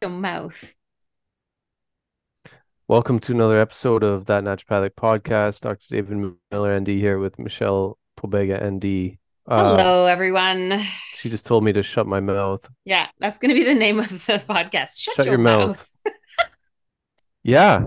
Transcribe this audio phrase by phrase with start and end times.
[0.00, 0.74] Your mouth.
[2.86, 5.60] Welcome to another episode of That Naturopathic Podcast.
[5.62, 5.86] Dr.
[5.90, 9.18] David Miller, ND, here with Michelle Pobega, ND.
[9.46, 10.80] Uh, Hello, everyone.
[11.16, 12.68] She just told me to shut my mouth.
[12.84, 14.14] Yeah, that's going to be the name of the
[14.48, 15.00] podcast.
[15.02, 15.66] Shut, Shut your, your mouth.
[16.06, 16.14] mouth.
[17.42, 17.84] Yeah.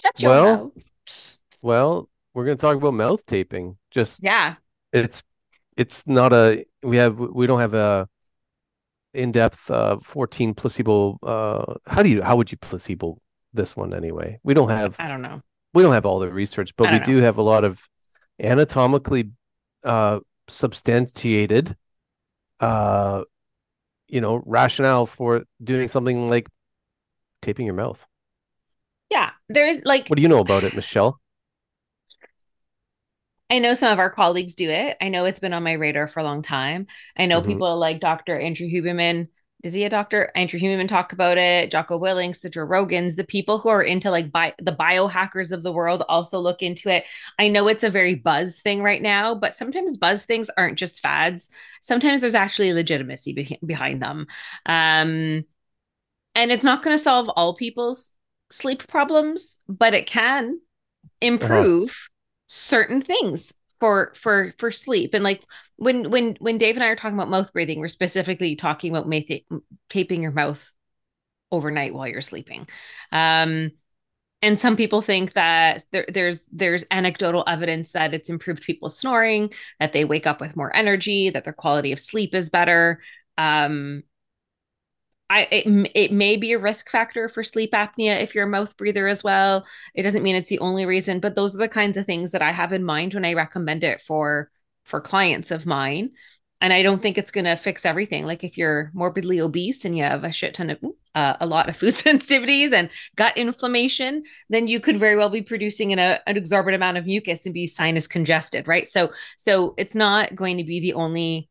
[0.00, 1.38] Shut your Well, mouth.
[1.62, 3.76] Well, we're going to talk about mouth taping.
[3.90, 4.54] Just Yeah.
[4.92, 5.22] it's
[5.76, 8.08] it's not a we have we don't have a
[9.12, 13.18] in-depth uh 14 placebo uh how do you how would you placebo
[13.52, 15.42] this one anyway we don't have I don't know.
[15.74, 17.80] we don't have all the research but we don't do have a lot of
[18.40, 19.30] anatomically
[19.84, 21.76] uh substantiated
[22.60, 23.22] uh
[24.06, 26.48] you know rationale for doing something like
[27.42, 28.06] taping your mouth
[29.10, 29.30] Yeah.
[29.48, 31.20] There's like, what do you know about it michelle
[33.50, 34.96] I know some of our colleagues do it.
[35.00, 36.86] I know it's been on my radar for a long time.
[37.16, 37.46] I know Mhm.
[37.46, 38.38] people like Dr.
[38.38, 39.28] Andrew Huberman.
[39.62, 40.30] Is he a doctor?
[40.34, 41.70] Andrew Huberman talk about it.
[41.70, 45.62] Jocko Willink, the Joe Rogans, the people who are into like bi- the biohackers of
[45.62, 47.04] the world also look into it.
[47.38, 51.00] I know it's a very buzz thing right now, but sometimes buzz things aren't just
[51.02, 51.50] fads.
[51.82, 54.28] Sometimes there's actually legitimacy be- behind them.
[54.64, 55.44] Um,
[56.34, 58.14] and it's not going to solve all people's
[58.50, 60.60] sleep problems, but it can
[61.20, 62.09] improve
[62.52, 65.14] certain things for for for sleep.
[65.14, 65.44] And like
[65.76, 69.08] when when when dave and i are talking about mouth breathing we're specifically talking about
[69.08, 69.20] ma-
[69.88, 70.72] taping your mouth
[71.52, 72.66] overnight while you're sleeping.
[73.12, 73.70] Um
[74.42, 79.52] and some people think that there, there's there's anecdotal evidence that it's improved people's snoring
[79.78, 83.00] that they wake up with more energy that their quality of sleep is better.
[83.38, 84.02] Um
[85.30, 88.76] I, it, it may be a risk factor for sleep apnea if you're a mouth
[88.76, 89.64] breather as well.
[89.94, 92.42] It doesn't mean it's the only reason, but those are the kinds of things that
[92.42, 94.50] I have in mind when I recommend it for
[94.84, 96.10] for clients of mine.
[96.60, 98.26] And I don't think it's going to fix everything.
[98.26, 101.68] Like if you're morbidly obese and you have a shit ton of uh, a lot
[101.68, 106.20] of food sensitivities and gut inflammation, then you could very well be producing an, a,
[106.26, 108.88] an exorbitant amount of mucus and be sinus congested, right?
[108.88, 111.48] So so it's not going to be the only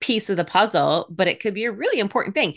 [0.00, 2.56] piece of the puzzle, but it could be a really important thing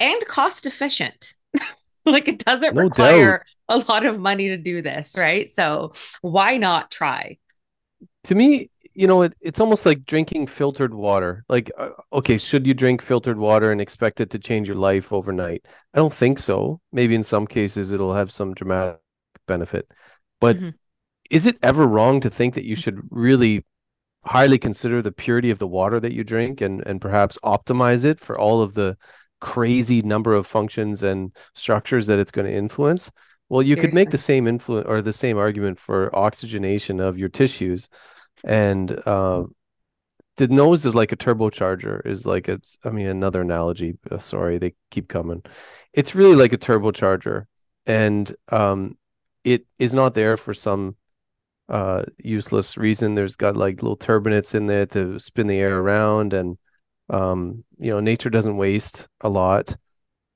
[0.00, 1.34] and cost efficient.
[2.06, 5.50] like it doesn't No require a lot of money to do this, right?
[5.50, 5.92] So
[6.22, 7.38] why not try?
[8.24, 12.66] to me you know it, it's almost like drinking filtered water like uh, okay should
[12.66, 15.64] you drink filtered water and expect it to change your life overnight
[15.94, 19.00] i don't think so maybe in some cases it'll have some dramatic
[19.46, 19.90] benefit
[20.40, 20.78] but Mhm.
[21.30, 23.64] is it ever wrong to think that you should really
[24.24, 28.20] highly consider the purity of the water that you drink and and perhaps optimize it
[28.20, 28.96] for all of the
[29.40, 33.10] crazy number of functions and structures that it's going to influence
[33.48, 37.28] well you could make the same influence or the same argument for oxygenation of your
[37.28, 37.88] tissues.
[38.44, 39.44] And uh,
[40.36, 44.58] the nose is like a turbocharger is like it's i mean another analogy uh, sorry
[44.58, 45.42] they keep coming.
[45.92, 47.46] It's really like a turbocharger.
[47.86, 48.96] And um
[49.44, 50.96] it is not there for some
[51.68, 53.14] uh useless reason.
[53.14, 56.58] There's got like little turbinates in there to spin the air around and
[57.10, 59.76] um you know nature doesn't waste a lot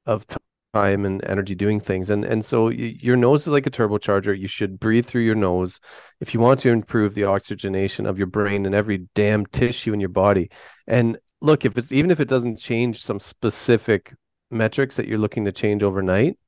[0.06, 0.26] of
[0.74, 2.10] time and energy doing things.
[2.10, 4.38] And and so y- your nose is like a turbocharger.
[4.38, 5.80] You should breathe through your nose.
[6.20, 10.00] If you want to improve the oxygenation of your brain and every damn tissue in
[10.00, 10.50] your body.
[10.86, 14.14] And look if it's even if it doesn't change some specific
[14.50, 16.38] metrics that you're looking to change overnight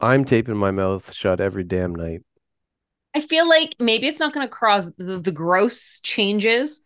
[0.00, 2.22] i'm taping my mouth shut every damn night.
[3.14, 6.82] I feel like maybe it's not going to cause the, the gross changes.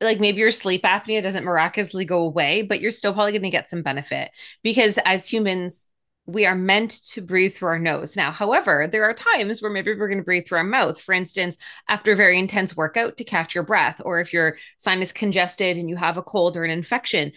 [0.00, 3.50] Like maybe your sleep apnea doesn't miraculously go away, but you're still probably going to
[3.50, 4.30] get some benefit
[4.62, 5.88] because as humans,
[6.28, 8.14] we are meant to breathe through our nose.
[8.14, 11.00] Now, however, there are times where maybe we're going to breathe through our mouth.
[11.00, 11.56] For instance,
[11.88, 15.88] after a very intense workout to catch your breath, or if you're sinus congested and
[15.88, 17.32] you have a cold or an infection,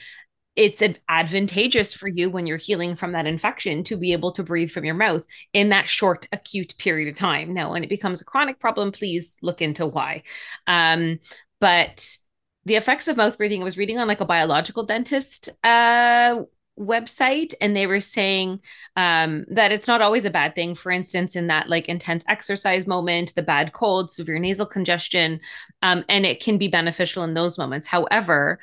[0.56, 4.70] it's advantageous for you when you're healing from that infection to be able to breathe
[4.70, 8.26] from your mouth in that short acute period of time now when it becomes a
[8.26, 10.22] chronic problem please look into why
[10.68, 11.20] um,
[11.62, 12.18] but
[12.66, 16.42] the effects of mouth breathing i was reading on like a biological dentist uh,
[16.80, 18.60] website and they were saying
[18.96, 22.88] um, that it's not always a bad thing for instance in that like intense exercise
[22.88, 25.40] moment the bad cold severe nasal congestion
[25.82, 28.60] um, and it can be beneficial in those moments however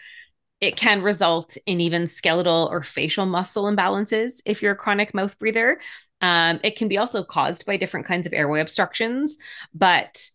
[0.61, 5.39] it can result in even skeletal or facial muscle imbalances if you're a chronic mouth
[5.39, 5.79] breather.
[6.21, 9.37] Um, it can be also caused by different kinds of airway obstructions,
[9.73, 10.29] but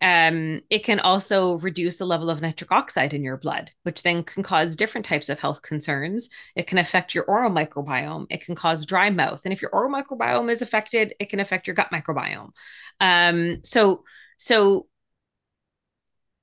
[0.00, 4.22] um, it can also reduce the level of nitric oxide in your blood, which then
[4.22, 6.28] can cause different types of health concerns.
[6.56, 8.26] It can affect your oral microbiome.
[8.28, 9.42] It can cause dry mouth.
[9.44, 12.50] And if your oral microbiome is affected, it can affect your gut microbiome.
[13.00, 14.04] Um, so,
[14.36, 14.88] so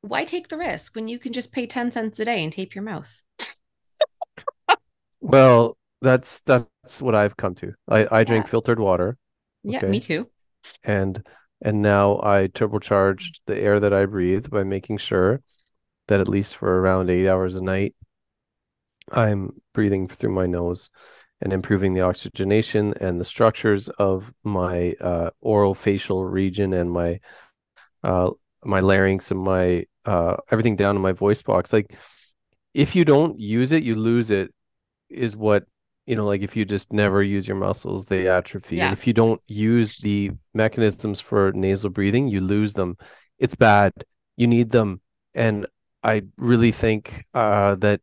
[0.02, 2.74] why take the risk when you can just pay 10 cents a day and tape
[2.74, 3.22] your mouth?
[5.22, 7.74] well, that's that's what I've come to.
[7.88, 8.50] I, I drink yeah.
[8.50, 9.18] filtered water.
[9.68, 9.80] Okay?
[9.80, 10.28] Yeah, me too.
[10.84, 11.24] And
[11.62, 15.42] and now I turbocharged the air that I breathe by making sure
[16.08, 17.96] that at least for around eight hours a night,
[19.12, 20.90] I'm breathing through my nose
[21.42, 27.20] and improving the oxygenation and the structures of my uh, oral facial region and my
[28.04, 28.32] uh,
[28.64, 31.74] my larynx and my uh, everything down in my voice box.
[31.74, 31.96] Like
[32.74, 34.54] if you don't use it, you lose it.
[35.10, 35.66] Is what
[36.06, 36.26] you know.
[36.26, 38.78] Like if you just never use your muscles, they atrophy.
[38.78, 38.86] Yeah.
[38.86, 42.98] And if you don't use the mechanisms for nasal breathing, you lose them.
[43.40, 43.94] It's bad.
[44.38, 45.02] You need them.
[45.34, 45.68] And
[46.04, 48.02] I really think uh, that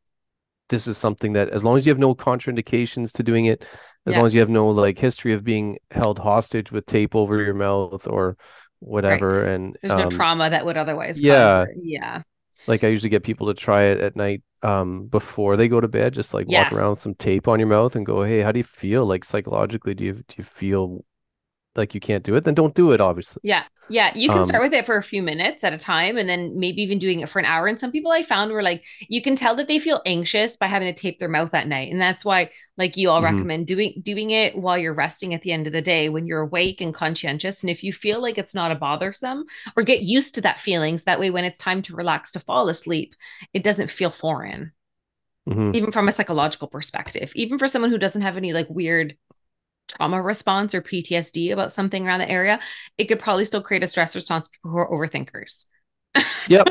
[0.69, 3.65] this is something that, as long as you have no contraindications to doing it,
[4.09, 4.19] as yeah.
[4.19, 7.55] long as you have no like history of being held hostage with tape over your
[7.55, 8.37] mouth or
[8.81, 9.49] whatever right.
[9.49, 12.23] and there's um, no trauma that would otherwise yeah yeah
[12.67, 15.89] like i usually get people to try it at night um before they go to
[15.89, 16.73] bed just like yes.
[16.73, 19.07] walk around with some tape on your mouth and go hey how do you feel
[19.07, 21.05] like psychologically do you do you feel
[21.79, 23.41] like you can't do it, then don't do it, obviously.
[23.45, 23.65] Yeah.
[23.91, 24.13] Yeah.
[24.15, 26.59] You can um, start with it for a few minutes at a time and then
[26.59, 27.67] maybe even doing it for an hour.
[27.67, 30.67] And some people I found were like, you can tell that they feel anxious by
[30.67, 31.91] having to tape their mouth at night.
[31.91, 33.37] And that's why, like you all mm-hmm.
[33.37, 36.43] recommend doing doing it while you're resting at the end of the day when you're
[36.43, 37.63] awake and conscientious.
[37.63, 39.45] And if you feel like it's not a bothersome
[39.77, 42.41] or get used to that feeling, so that way when it's time to relax to
[42.41, 43.15] fall asleep,
[43.55, 44.73] it doesn't feel foreign.
[45.49, 45.75] Mm-hmm.
[45.75, 49.17] Even from a psychological perspective, even for someone who doesn't have any like weird
[49.89, 52.61] trauma response or PTSD about something around the area,
[52.97, 55.67] it could probably still create a stress response for people who are overthinkers.
[56.49, 56.69] yep.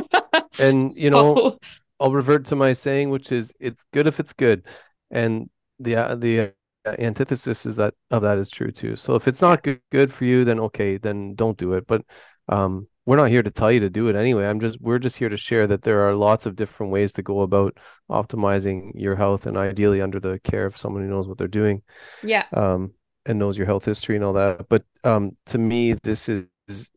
[0.60, 1.04] And so...
[1.04, 1.58] you know,
[2.00, 4.66] I'll revert to my saying, which is it's good if it's good.
[5.12, 5.50] And
[5.80, 6.54] the uh, the
[6.86, 8.96] uh, antithesis is that of that is true too.
[8.96, 11.88] So if it's not good, good for you, then okay, then don't do it.
[11.88, 12.04] But
[12.50, 14.46] um we're not here to tell you to do it anyway.
[14.46, 17.24] I'm just we're just here to share that there are lots of different ways to
[17.24, 17.78] go about
[18.12, 21.84] optimizing your health and ideally under the care of someone who knows what they're doing.
[22.22, 22.46] Yeah.
[22.54, 22.94] Um
[23.28, 24.68] and knows your health history and all that.
[24.70, 26.46] But um, to me, this is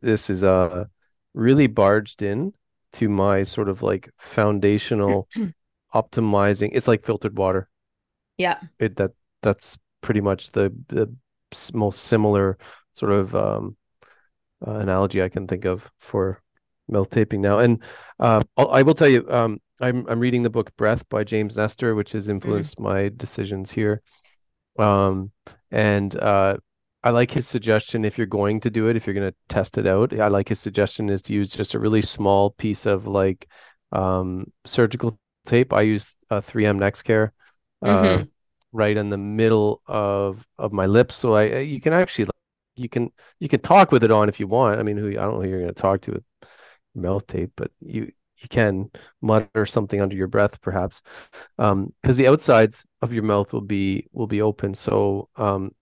[0.00, 0.86] this is uh
[1.34, 2.52] really barged in
[2.92, 5.28] to my sort of like foundational
[5.94, 6.70] optimizing.
[6.72, 7.68] It's like filtered water.
[8.36, 8.58] Yeah.
[8.78, 9.12] It that
[9.42, 11.14] that's pretty much the the
[11.72, 12.58] most similar
[12.92, 13.76] sort of um,
[14.66, 16.42] uh, analogy I can think of for
[16.88, 17.58] mouth taping now.
[17.58, 17.82] And
[18.18, 21.94] uh, I will tell you, um, I'm I'm reading the book Breath by James Nestor,
[21.94, 22.32] which has mm-hmm.
[22.32, 22.84] influenced mm.
[22.84, 24.02] my decisions here.
[24.78, 25.32] Um,
[25.70, 26.56] and uh,
[27.02, 29.78] I like his suggestion if you're going to do it, if you're going to test
[29.78, 30.18] it out.
[30.18, 33.48] I like his suggestion is to use just a really small piece of like
[33.92, 35.72] um, surgical tape.
[35.72, 37.30] I use a 3M Nexcare
[37.82, 38.22] uh, mm-hmm.
[38.72, 42.28] right in the middle of of my lips, so I you can actually
[42.76, 44.78] you can you can talk with it on if you want.
[44.78, 46.24] I mean, who I don't know who you're going to talk to with
[46.94, 48.12] mouth tape, but you
[48.42, 51.02] you can mutter something under your breath perhaps
[51.58, 55.72] um because the outsides of your mouth will be will be open so um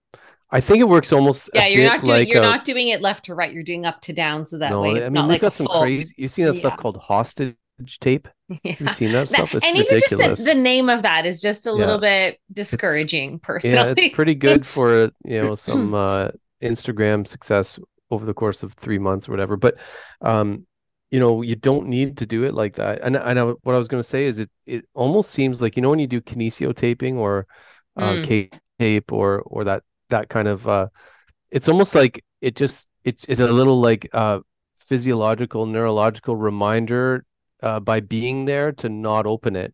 [0.51, 1.49] I think it works almost.
[1.53, 3.51] Yeah, you're not doing like you're a, not doing it left to right.
[3.51, 5.53] You're doing up to down, so that no, way it's I mean, not like got
[5.53, 5.81] some full...
[5.81, 6.15] crazy.
[6.17, 6.59] You've seen that yeah.
[6.59, 7.55] stuff called hostage
[7.99, 8.27] tape.
[8.47, 8.57] Yeah.
[8.79, 9.53] You've seen that stuff.
[9.53, 10.11] It's and ridiculous.
[10.11, 13.35] even just the, the, name of that is just a little bit discouraging.
[13.35, 16.29] It's, personally, yeah, it's pretty good for you know some uh,
[16.63, 19.55] Instagram success over the course of three months or whatever.
[19.55, 19.77] But
[20.21, 20.65] um,
[21.11, 23.77] you know you don't need to do it like that and i know what i
[23.77, 26.21] was going to say is it it almost seems like you know when you do
[26.21, 27.47] kinesio taping or
[27.97, 28.51] uh, mm.
[28.79, 30.87] tape or or that that kind of uh
[31.51, 34.39] it's almost like it just it's it's a little like uh
[34.77, 37.25] physiological neurological reminder
[37.63, 39.73] uh by being there to not open it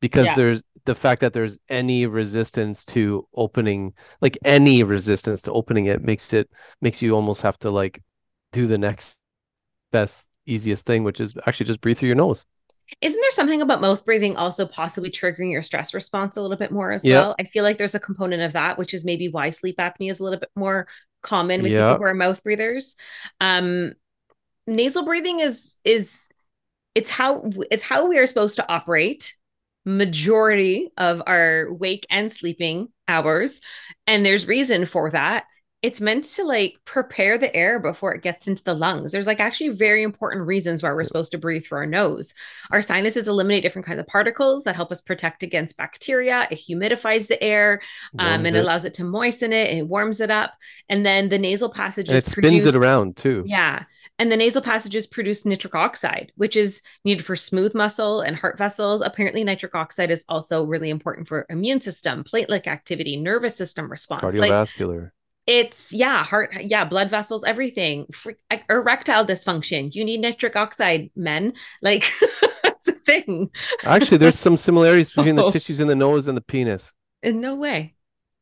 [0.00, 0.34] because yeah.
[0.34, 6.02] there's the fact that there's any resistance to opening like any resistance to opening it
[6.02, 8.02] makes it makes you almost have to like
[8.52, 9.20] do the next
[9.92, 12.44] best easiest thing, which is actually just breathe through your nose.
[13.00, 16.70] Isn't there something about mouth breathing also possibly triggering your stress response a little bit
[16.70, 17.20] more as Yeah.
[17.20, 17.34] well?
[17.40, 20.20] I feel like there's a component of that, which is maybe why sleep apnea is
[20.20, 20.86] a little bit more
[21.22, 21.92] common with Yeah.
[21.92, 22.96] people who are mouth breathers.
[23.40, 23.92] Um,
[24.66, 26.28] nasal breathing is is
[26.94, 29.34] it's how it's how we are supposed to operate
[29.84, 33.60] majority of our wake and sleeping hours
[34.06, 35.44] and there's reason for that
[35.82, 39.40] it's meant to like prepare the air before it gets into the lungs there's like
[39.40, 42.34] actually very important reasons why we're supposed to breathe through our nose
[42.70, 47.28] our sinuses eliminate different kinds of particles that help us protect against bacteria it humidifies
[47.28, 47.80] the air
[48.18, 48.60] um, and it.
[48.60, 50.52] allows it to moisten it it warms it up
[50.88, 53.44] and then the nasal passages and it spins it around too.
[53.46, 53.84] yeah.
[54.18, 58.58] And the nasal passages produce nitric oxide, which is needed for smooth muscle and heart
[58.58, 59.00] vessels.
[59.00, 64.22] Apparently, nitric oxide is also really important for immune system, platelet activity, nervous system response.
[64.22, 65.10] Like Cardiovascular.
[65.46, 68.06] It's yeah, heart, yeah, blood vessels, everything.
[68.70, 69.94] Erectile dysfunction.
[69.94, 71.54] You need nitric oxide, men.
[71.82, 72.04] Like
[72.64, 73.50] it's a thing.
[73.84, 75.50] Actually, there's some similarities between the Oh.
[75.50, 76.94] tissues in the nose and the penis.
[77.22, 77.94] In no way.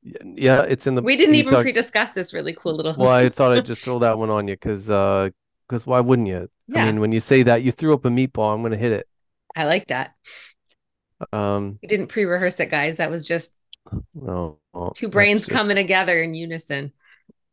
[0.03, 1.03] Yeah, it's in the.
[1.03, 2.95] We didn't even talk- pre-discuss this really cool little.
[2.97, 5.29] Well, I thought I'd just throw that one on you because uh,
[5.69, 6.49] because why wouldn't you?
[6.69, 6.83] Yeah.
[6.83, 8.55] I mean, when you say that, you threw up a meatball.
[8.55, 9.07] I'm gonna hit it.
[9.55, 10.15] I like that.
[11.33, 12.97] Um, We didn't pre-rehearse it, guys.
[12.97, 13.53] That was just
[14.15, 14.59] no,
[14.95, 16.93] two brains just- coming together in unison.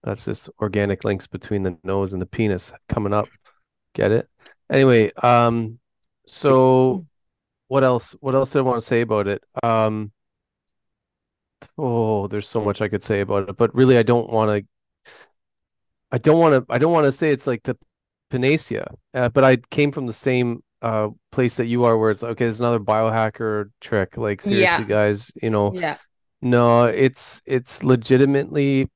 [0.03, 3.27] That's just organic links between the nose and the penis coming up.
[3.93, 4.29] Get it?
[4.71, 5.79] Anyway, um,
[6.27, 7.05] so
[7.67, 8.15] what else?
[8.19, 9.43] What else did I want to say about it?
[9.63, 10.11] Um,
[11.77, 15.13] oh, there's so much I could say about it, but really, I don't want to.
[16.11, 16.73] I don't want to.
[16.73, 17.77] I don't want to say it's like the
[18.29, 22.21] panacea, uh, but I came from the same uh place that you are, where it's
[22.21, 24.15] like, okay, there's another biohacker trick.
[24.15, 25.73] Like seriously, guys, you know.
[25.73, 25.97] Yeah.
[26.41, 28.89] No, it's it's legitimately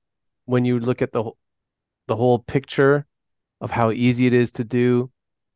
[0.45, 1.31] when you look at the
[2.07, 3.05] the whole picture
[3.61, 5.11] of how easy it is to do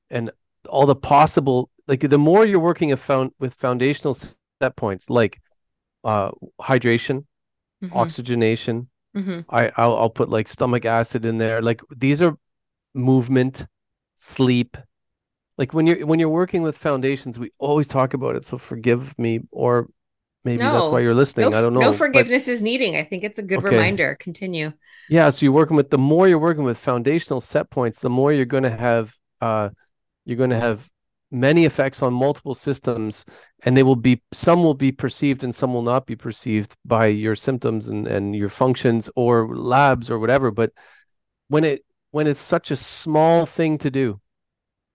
[0.10, 0.32] and
[0.70, 5.42] all the possible like the more you're working a found with foundational set points like
[6.04, 7.26] uh hydration,
[7.84, 7.92] Mhm.
[7.94, 9.46] oxygenation, Mhm.
[9.50, 11.62] I I'll, I'll put like stomach acid in there.
[11.62, 12.38] Like these are
[12.96, 13.68] movement,
[14.16, 14.78] sleep.
[15.58, 18.46] Like when you're when you're working with foundations, we always talk about it.
[18.46, 19.90] So forgive me, or
[20.46, 21.52] maybe that's why you're listening.
[21.52, 21.82] No, I don't know.
[21.82, 22.96] no but- forgiveness is needing.
[22.96, 23.70] I think it's a good Okay.
[23.76, 24.16] reminder.
[24.20, 24.72] Continue.
[25.10, 28.32] Yeah, so you're working with the more you're working with foundational set points, the more
[28.32, 29.70] you're going to have uh
[30.26, 30.90] you're going to have
[31.32, 33.26] many effects on multiple systems
[33.66, 37.08] and they will be some will be perceived and some will not be perceived by
[37.08, 40.72] your symptoms and and your functions or labs or whatever, but
[41.50, 44.22] when it when it's such a small thing to do,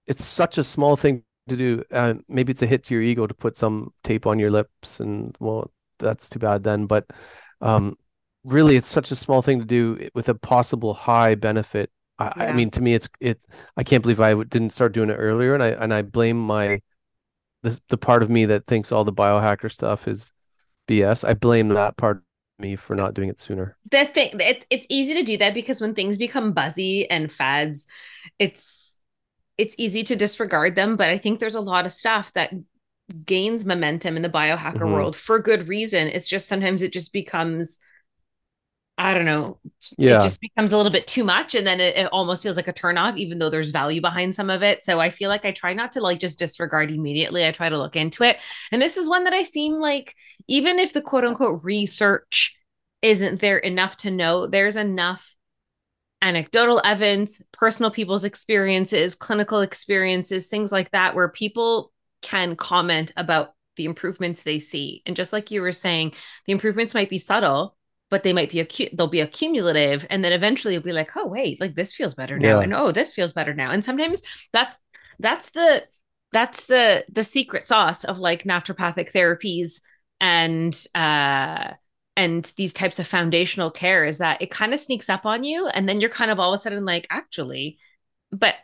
[0.07, 1.85] it's such a small thing to do.
[1.90, 5.00] Uh, maybe it's a hit to your ego to put some tape on your lips
[5.00, 7.07] and well, that's too bad then, but
[7.61, 7.97] um
[8.42, 11.90] really it's such a small thing to do with a possible high benefit.
[12.19, 13.47] I, I mean to me it's it's
[13.78, 16.83] i can't believe I didn't start doing it earlier and i and i blame my
[17.62, 20.30] this the part of me that thinks all the biohacker stuff is
[20.87, 22.23] bs i blame that part of
[22.61, 23.76] me for not doing it sooner.
[23.90, 27.87] The thing it's it's easy to do that because when things become buzzy and fads,
[28.38, 28.90] it's
[29.61, 30.97] it's easy to disregard them.
[30.97, 32.52] But I think there's a lot of stuff that
[33.26, 34.93] gains momentum in the biohacker Mhm.
[34.93, 36.09] world for good reason.
[36.09, 37.81] It's just sometimes it just becomes
[38.99, 39.59] I don't know.
[39.97, 42.57] yeah It just becomes a little bit too much, and then it, it almost feels
[42.57, 44.85] like a turnoff, even though there's value behind some of it.
[44.85, 47.47] So I feel like I try not to like just disregard immediately.
[47.47, 48.38] I try to look into it,
[48.71, 50.14] and this is one that I seem like
[50.49, 52.55] even if the quote unquote research
[53.00, 55.35] isn't there enough to know, there's enough
[56.23, 63.55] anecdotal evidence, personal people's experiences, clinical experiences, things like that, where people can comment about
[63.77, 65.03] the improvements they see.
[65.07, 66.12] And just like you were saying,
[66.47, 67.77] the improvements might be subtle,
[68.11, 71.29] but they might be acu- they'll be accumulative, and then eventually you'll be like, oh
[71.29, 72.65] wait, like this feels better now, Yeah.
[72.65, 73.71] and oh this feels better now.
[73.71, 74.23] And sometimes
[74.53, 74.77] that's
[75.19, 75.85] that's the
[76.33, 79.81] that's the the secret sauce of like naturopathic therapies
[80.21, 81.73] and uh
[82.21, 85.69] and these types of foundational care is that it kind of sneaks up on you
[85.69, 87.79] and then you're kind of all of a sudden like actually
[88.31, 88.57] but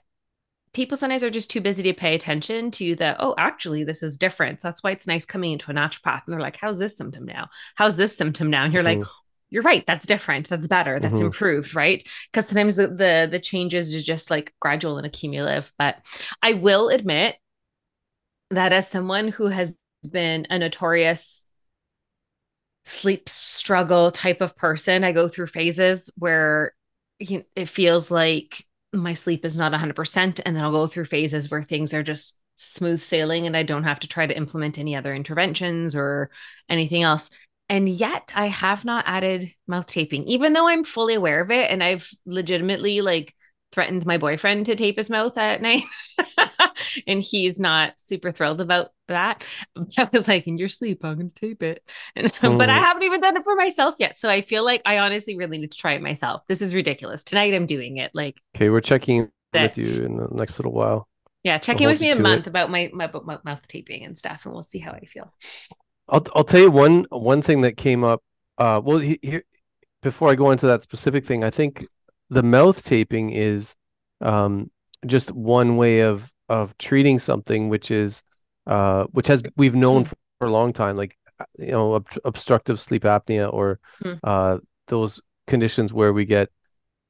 [0.74, 4.18] people sometimes are just too busy to pay attention to the oh actually this is
[4.18, 4.60] different.
[4.60, 7.24] So that's why it's nice coming into a naturopath and they're like how's this symptom
[7.24, 7.48] now?
[7.76, 8.64] How's this symptom now?
[8.64, 9.08] And you're like Mhm.
[9.48, 9.86] you're right.
[9.86, 10.48] That's different.
[10.50, 11.00] That's better.
[11.00, 11.26] That's Mhm.
[11.26, 12.02] improved right?
[12.30, 15.72] Because sometimes the, the the changes is just like gradual and accumulative.
[15.78, 15.96] But
[16.42, 17.36] i will admit
[18.50, 19.78] that as someone who has
[20.12, 21.45] been a notorious
[22.86, 26.72] sleep struggle type of person i go through phases where
[27.18, 31.50] you it feels like my sleep is not 100% and then i'll go through phases
[31.50, 34.94] where things are just smooth sailing and i don't have to try to implement any
[34.94, 36.30] other interventions or
[36.68, 37.30] anything else.
[37.68, 41.68] And yet i have not added mouth taping even though i'm fully aware of it
[41.68, 43.34] and i've legitimately like
[43.72, 45.82] threatened my boyfriend to tape his mouth at night
[47.06, 49.46] and he's not super thrilled about that.
[49.98, 51.82] I was like, in your sleep, I'm gonna tape it.
[52.14, 52.58] And, mm.
[52.58, 52.82] But I mm.
[52.82, 54.18] haven't even done it for myself yet.
[54.18, 56.42] So I feel like I honestly really need to try it myself.
[56.48, 57.24] This is ridiculous.
[57.24, 58.10] Tonight I'm doing it.
[58.14, 61.08] Like okay, we're checking with you in the next little while.
[61.42, 62.48] Yeah, check in with me a month it.
[62.48, 65.32] about my, my my mouth taping and stuff, and we'll see how I feel.
[66.08, 68.22] I'll I'll tell you one one thing that came up.
[68.58, 69.44] Uh, well, here
[70.02, 71.86] before I go into that specific thing, I think
[72.30, 73.76] the mouth taping is
[74.20, 74.70] um
[75.06, 78.22] just one way of of treating something which is
[78.66, 81.16] uh which has we've known for, for a long time like
[81.58, 84.18] you know ob- obstructive sleep apnea or mm.
[84.24, 86.48] uh those conditions where we get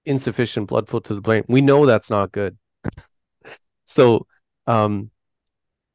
[0.04, 2.56] insufficient blood flow to the brain we know that's not good
[3.84, 4.26] so
[4.66, 5.10] um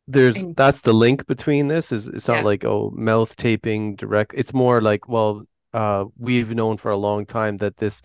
[0.07, 2.43] there's that's the link between this is it's not yeah.
[2.43, 5.43] like oh mouth taping direct it's more like well
[5.73, 8.01] uh we've known for a long time that this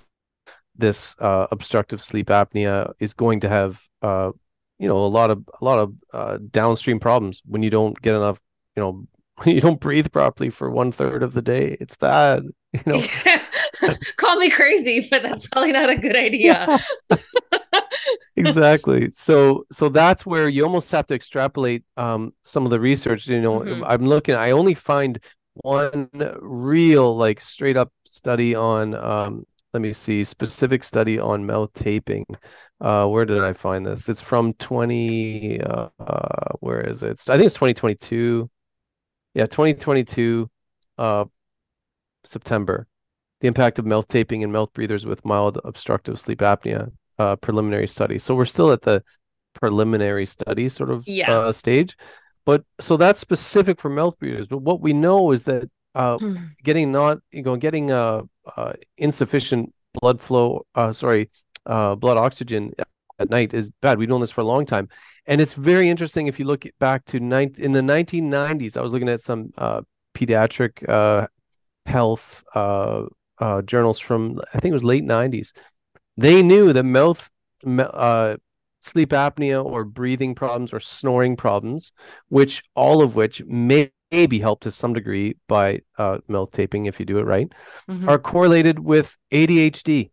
[0.78, 4.30] this uh, obstructive sleep apnea is going to have uh,
[4.78, 8.14] you know a lot of a lot of uh, downstream problems when you don't get
[8.14, 8.40] enough
[8.76, 9.06] you know
[9.44, 11.76] you don't breathe properly for one third of the day.
[11.80, 13.02] It's bad you know.
[14.16, 16.78] Call me crazy but that's probably not a good idea.
[18.36, 19.10] Exactly.
[19.12, 23.40] So so that's where you almost have to extrapolate um, some of the research you
[23.40, 23.60] know.
[23.60, 23.84] Mm-hmm.
[23.84, 25.18] i'm looking i only find
[25.54, 31.70] one real like straight up study on um, let me see specific study on mouth
[31.74, 32.24] taping.
[32.80, 34.08] Uh where did i find this?
[34.08, 37.20] It's from 20 uh, uh where is it?
[37.28, 38.48] I think it's 2022
[39.34, 40.48] yeah 2022
[40.96, 41.26] uh
[42.24, 42.86] september.
[43.42, 47.86] The impact of mouth taping in mouth breathers with mild obstructive sleep apnea uh preliminary
[47.86, 48.18] study.
[48.18, 49.04] So we're still at the
[49.52, 51.30] preliminary study sort of yeah.
[51.30, 51.98] uh, stage.
[52.46, 54.46] But so that's specific for mouth breathers.
[54.46, 56.36] But what we know is that uh, hmm.
[56.62, 58.22] getting not you know getting uh,
[58.56, 61.30] uh, insufficient blood flow uh, sorry
[61.66, 62.72] uh, blood oxygen
[63.18, 63.98] at night is bad.
[63.98, 64.88] We've known this for a long time.
[65.26, 68.92] And it's very interesting if you look back to nine in the 1990s i was
[68.92, 69.82] looking at some uh,
[70.14, 71.26] pediatric uh,
[71.86, 73.02] health uh,
[73.64, 75.52] journals from i think it was late 90s
[76.16, 77.28] they knew that mouth
[78.80, 81.92] sleep apnea or breathing problems or snoring problems
[82.28, 86.98] which all of which may maybe helped to some degree by uh, mouth taping if
[86.98, 87.48] you do it right,
[87.88, 88.08] mm-hmm.
[88.08, 90.10] are correlated with ADHD.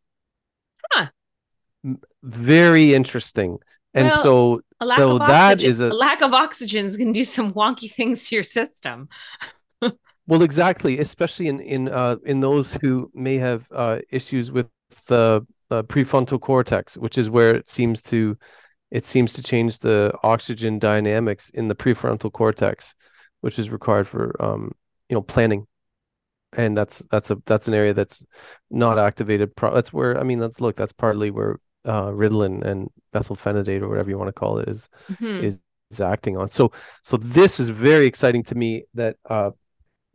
[0.92, 1.08] Huh.
[2.22, 3.58] Very interesting.
[3.94, 4.62] And well, so,
[4.96, 8.36] so that oxygen, is a, a lack of oxygen can do some wonky things to
[8.36, 9.08] your system.
[10.28, 14.68] well, exactly, especially in in uh, in those who may have uh, issues with
[15.08, 18.38] the prefrontal cortex, which is where it seems to
[18.90, 22.96] it seems to change the oxygen dynamics in the prefrontal cortex
[23.44, 24.72] which is required for um,
[25.10, 25.68] you know planning
[26.56, 28.24] and that's that's a that's an area that's
[28.70, 32.90] not activated pro- that's where i mean let's look that's partly where uh ritalin and
[33.14, 35.44] methylphenidate or whatever you want to call it is, mm-hmm.
[35.44, 35.60] is
[35.92, 36.72] is acting on so
[37.04, 39.52] so this is very exciting to me that uh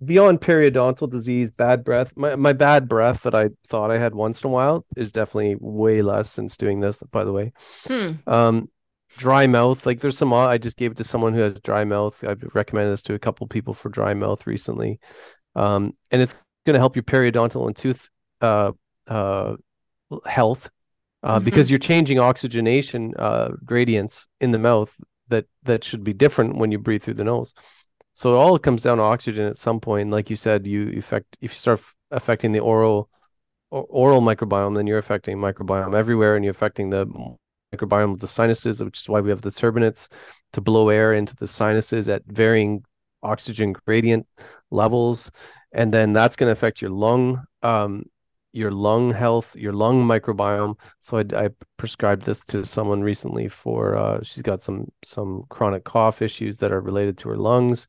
[0.04, 4.42] beyond periodontal disease bad breath my, my bad breath that i thought i had once
[4.42, 7.52] in a while is definitely way less since doing this by the way
[7.86, 8.12] hmm.
[8.26, 8.68] um
[9.18, 12.22] dry mouth like there's some i just gave it to someone who has dry mouth.
[12.26, 15.00] I've recommended this to a couple people for dry mouth recently.
[15.54, 18.08] Um, and it's going to help your periodontal and tooth
[18.40, 18.72] uh,
[19.08, 19.56] uh,
[20.24, 20.70] health
[21.22, 21.44] uh, mm-hmm.
[21.44, 24.94] because you're changing oxygenation uh, gradients in the mouth
[25.28, 27.54] that that should be different when you breathe through the nose.
[28.12, 31.36] So it all comes down to oxygen at some point like you said you affect
[31.40, 33.10] if you start affecting the oral
[33.70, 37.06] oral microbiome then you're affecting microbiome everywhere and you're affecting the
[37.74, 40.08] microbiome of the sinuses, which is why we have the turbinates
[40.52, 42.82] to blow air into the sinuses at varying
[43.22, 44.26] oxygen gradient
[44.70, 45.30] levels.
[45.72, 48.04] And then that's going to affect your lung, um,
[48.52, 50.78] your lung health, your lung microbiome.
[51.00, 55.84] So I, I prescribed this to someone recently for uh, she's got some some chronic
[55.84, 57.86] cough issues that are related to her lungs.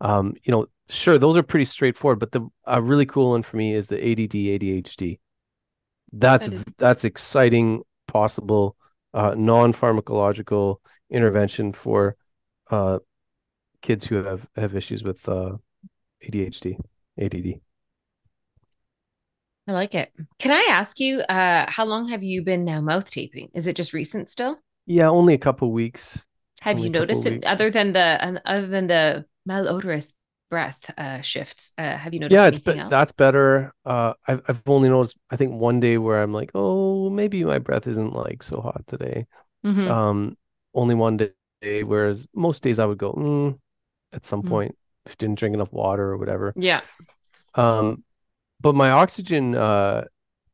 [0.00, 3.56] Um, you know, sure, those are pretty straightforward, but the a really cool one for
[3.56, 5.20] me is the ADD ADHD.
[6.12, 8.76] That's that is- that's exciting possible
[9.14, 10.76] uh, non-pharmacological
[11.10, 12.16] intervention for
[12.70, 12.98] uh,
[13.80, 15.56] kids who have have issues with uh,
[16.24, 16.78] ADHD,
[17.18, 17.60] ADD.
[19.68, 20.12] I like it.
[20.38, 23.48] Can I ask you, uh, how long have you been now mouth taping?
[23.54, 24.58] Is it just recent still?
[24.86, 26.26] Yeah, only a couple weeks.
[26.60, 30.12] Have only you noticed it other than the other than the malodorous
[30.52, 31.72] breath uh, shifts.
[31.78, 32.34] Uh, have you noticed?
[32.34, 33.72] Yeah, it's be- that's better.
[33.86, 37.58] Uh, I've I've only noticed I think one day where I'm like, oh, maybe my
[37.58, 39.26] breath isn't like so hot today.
[39.64, 39.90] Mm-hmm.
[39.90, 40.36] Um,
[40.74, 43.58] only one day, whereas most days I would go mm,
[44.12, 44.50] at some mm-hmm.
[44.50, 46.52] point if didn't drink enough water or whatever.
[46.54, 46.82] Yeah.
[47.54, 48.04] Um,
[48.60, 50.04] but my oxygen uh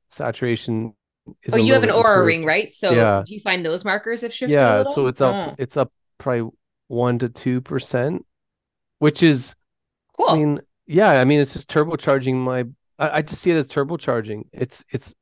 [0.06, 0.94] saturation
[1.42, 2.26] is Oh, you have an Oura improved.
[2.26, 2.70] ring, right?
[2.70, 3.24] So Yeah.
[3.26, 4.54] do you find those markers have shifted?
[4.54, 6.50] a Yeah, so it's up Oh, it's up probably
[6.86, 8.24] one to two percent,
[9.00, 9.56] which is
[10.18, 10.30] cool.
[10.30, 12.64] I mean, yeah, I mean it's just turbocharging my
[12.98, 14.44] I, I just see it as turbocharging.
[14.52, 15.14] It's it's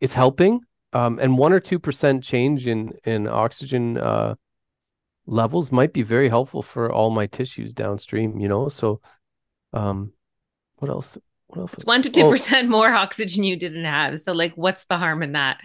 [0.00, 0.60] it's helping.
[0.92, 4.34] Um and one or two percent change in in oxygen uh
[5.26, 8.68] levels might be very helpful for all my tissues downstream, you know.
[8.68, 9.00] So
[9.72, 10.12] um
[10.78, 14.18] what else what else it's one to two percent more oxygen you didn't have.
[14.18, 15.58] So like what's the harm in that?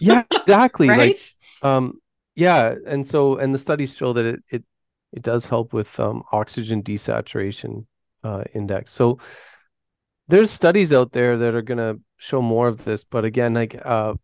[0.00, 0.88] yeah, exactly.
[0.90, 0.98] right?
[0.98, 1.18] Like
[1.62, 2.00] Um,
[2.34, 4.64] yeah, and so and the studies show that it it
[5.16, 7.86] it does help with um oxygen desaturation
[8.22, 8.92] uh index.
[8.92, 9.18] So
[10.28, 14.14] there's studies out there that are gonna show more of this, but again, like uh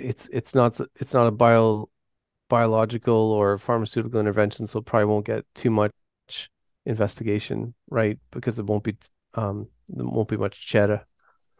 [0.00, 1.88] it's it's not it's not a bio
[2.48, 5.92] biological or pharmaceutical intervention, so probably won't get too much
[6.86, 8.18] investigation, right?
[8.30, 8.96] Because it won't be
[9.34, 11.06] um there won't be much cheddar.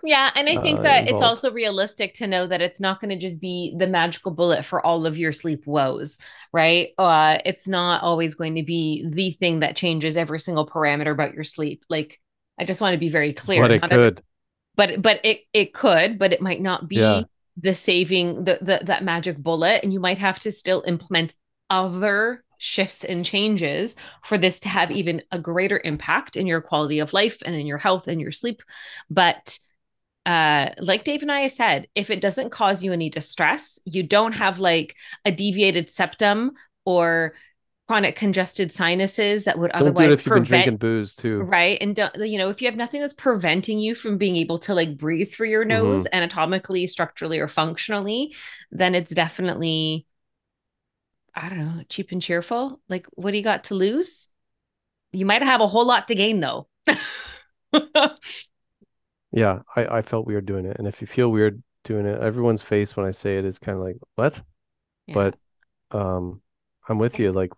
[0.05, 3.11] Yeah, and I think uh, that it's also realistic to know that it's not going
[3.11, 6.19] to just be the magical bullet for all of your sleep woes,
[6.53, 6.91] right?
[6.99, 11.35] Uh, it's not always going to be the thing that changes every single parameter about
[11.35, 11.85] your sleep.
[11.89, 12.21] Like,
[12.61, 13.63] I just want to be very clear.
[13.63, 14.23] But it Not every- could.
[14.77, 17.23] but but it it could, but it might not be Yeah.
[17.57, 21.35] the saving the, the that magic bullet, and you might have to still implement
[21.71, 26.99] other shifts and changes for this to have even a greater impact in your quality
[27.01, 28.63] of life and in your health and your sleep.
[29.11, 29.59] But
[30.29, 34.03] uh like Dave and I have said, if it doesn't cause you any distress, you
[34.03, 36.53] don't have like a deviated septum
[36.85, 37.35] or
[37.89, 41.15] chronic congested sinuses that would Don't do otherwise it if you've been prevent drinking booze
[41.15, 41.41] too.
[41.41, 41.79] Right.
[41.81, 44.75] And don't, you know, if you have nothing that's preventing you from being able to
[44.75, 48.35] like breathe through your nose anatomically, structurally, or functionally,
[48.71, 50.05] then it's definitely,
[51.35, 52.81] I don't know, cheap and cheerful.
[52.91, 54.29] Like, what do you got to lose?
[55.13, 56.69] You might have a whole lot to gain though.
[59.33, 60.77] Yeah, I, I felt weird doing it.
[60.79, 63.77] And if you feel weird doing it, everyone's face when I say it is kind
[63.77, 64.41] of like, what?
[65.07, 65.15] Yeah.
[65.15, 65.35] But
[65.91, 66.41] um
[66.89, 67.33] I'm with you.
[67.33, 67.53] Like,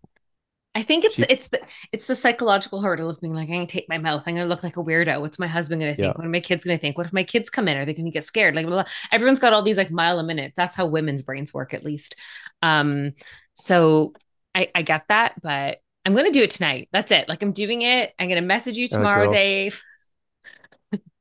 [0.74, 1.26] I think it's Cheap.
[1.28, 1.60] it's the
[1.92, 4.22] it's the psychological hurdle of being like, I can take my mouth.
[4.26, 5.20] I'm gonna look like a weirdo.
[5.20, 6.06] What's my husband gonna think?
[6.06, 6.12] Yeah.
[6.14, 6.96] What are my kids gonna think?
[6.96, 7.76] What if my kids come in?
[7.76, 8.54] Are they gonna get scared?
[8.54, 8.92] Like blah, blah.
[9.12, 10.52] everyone's got all these like mile a minute.
[10.56, 12.16] That's how women's brains work, at least.
[12.62, 13.12] Um,
[13.54, 14.14] so
[14.54, 16.88] I I get that, but I'm gonna do it tonight.
[16.92, 17.28] That's it.
[17.28, 18.12] Like I'm doing it.
[18.18, 19.32] I'm gonna message you tomorrow.
[19.32, 19.80] Dave.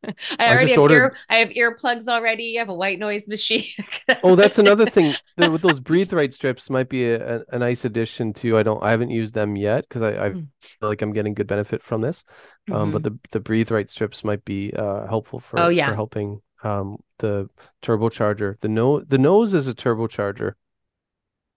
[0.03, 2.57] I I already have ordered- ear I have earplugs already.
[2.57, 3.65] I have a white noise machine.
[4.23, 5.13] oh, that's another thing.
[5.37, 8.57] The- With those breathe right strips might be a, a, a nice addition to.
[8.57, 8.81] I don't.
[8.81, 10.47] I haven't used them yet because I, I Mm.
[10.61, 12.23] feel like I'm getting good benefit from this.
[12.71, 15.89] Um, but the the breathe right strips might be uh helpful for Oh, yeah.
[15.89, 17.49] for helping um the
[17.81, 18.59] turbocharger.
[18.61, 20.53] The no the nose is a turbocharger.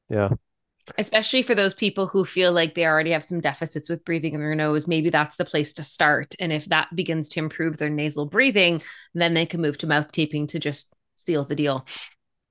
[0.09, 0.31] Yeah.
[0.99, 4.41] Especially for those people who feel like they already have some deficits with breathing in
[4.41, 7.91] their nose maybe that's the place to start and if that begins to improve their
[7.91, 8.83] nasal breathing
[9.15, 11.87] then they can move to mouth taping to just seal the deal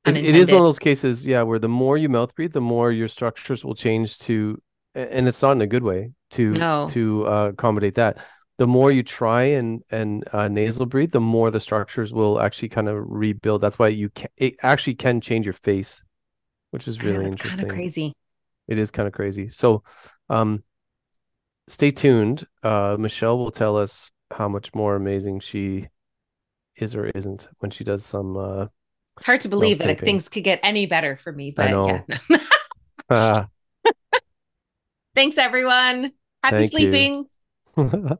[0.05, 2.61] It, it is one of those cases, yeah, where the more you mouth breathe, the
[2.61, 4.59] more your structures will change to,
[4.95, 6.87] and it's not in a good way to No.
[6.87, 8.17] to uh, accommodate that.
[8.57, 12.69] The more you try and and uh, nasal breathe, the more the structures will actually
[12.69, 13.61] kind of rebuild.
[13.61, 16.03] That's why you can it actually can change your face,
[16.71, 18.13] which is I know, really it's kind of crazy
[18.71, 19.49] It is kind of crazy.
[19.49, 19.83] So,
[20.29, 20.63] um,
[21.67, 22.47] stay tuned.
[22.63, 25.87] Uh, Michelle will tell us how much more amazing she
[26.77, 28.37] is or isn't when she does some.
[28.37, 28.67] Uh,
[29.17, 32.01] it's hard to believe that things could get any better for me but yeah
[33.09, 33.43] uh,
[35.13, 36.11] thanks everyone
[36.43, 37.25] happy Thank sleeping